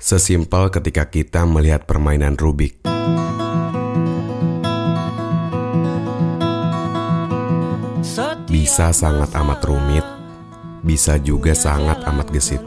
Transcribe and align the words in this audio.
Sesimpel 0.00 0.72
ketika 0.72 1.04
kita 1.12 1.44
melihat 1.44 1.84
permainan 1.84 2.32
Rubik. 2.32 2.80
Bisa 8.48 8.96
sangat 8.96 9.28
amat 9.36 9.60
rumit, 9.68 10.00
bisa 10.80 11.20
juga 11.20 11.52
sangat 11.52 12.00
amat 12.08 12.32
gesit. 12.32 12.64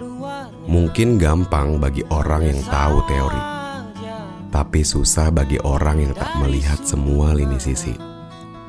Mungkin 0.70 1.18
gampang 1.18 1.82
bagi 1.82 2.06
orang 2.14 2.54
yang 2.54 2.62
tahu 2.70 3.02
teori, 3.10 3.42
tapi 4.54 4.86
susah 4.86 5.34
bagi 5.34 5.58
orang 5.66 6.06
yang 6.06 6.14
tak 6.14 6.38
melihat 6.38 6.86
semua 6.86 7.34
lini 7.34 7.58
sisi. 7.58 7.98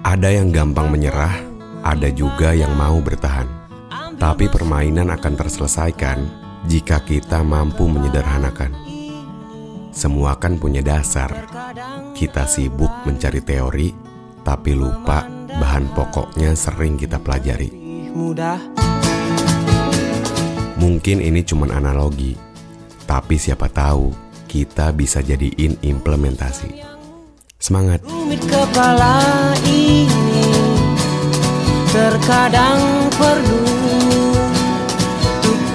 Ada 0.08 0.40
yang 0.40 0.48
gampang 0.48 0.88
menyerah, 0.88 1.36
ada 1.84 2.08
juga 2.08 2.56
yang 2.56 2.72
mau 2.72 2.96
bertahan. 3.04 3.44
Tapi 4.16 4.48
permainan 4.48 5.12
akan 5.12 5.34
terselesaikan 5.36 6.44
jika 6.64 7.00
kita 7.04 7.44
mampu 7.44 7.84
menyederhanakan. 7.88 8.72
Semua 9.94 10.34
kan 10.40 10.58
punya 10.58 10.82
dasar. 10.82 11.46
Kita 12.16 12.50
sibuk 12.50 12.90
mencari 13.06 13.40
teori, 13.44 13.88
tapi 14.42 14.74
lupa 14.74 15.22
bahan 15.54 15.94
pokoknya 15.94 16.58
sering 16.58 16.98
kita 16.98 17.22
pelajari. 17.22 17.70
Mungkin 20.74 21.18
ini 21.22 21.40
cuma 21.46 21.70
analogi, 21.70 22.34
tapi 23.06 23.38
siapa 23.38 23.70
tahu 23.70 24.10
kita 24.50 24.90
bisa 24.92 25.22
jadiin 25.22 25.78
implementasi. 25.80 26.84
Semangat! 27.58 28.04
Rumit 28.04 28.44
kepala 28.44 29.22
ini 29.64 30.52
terkadang 31.94 33.08
perlu 33.14 33.73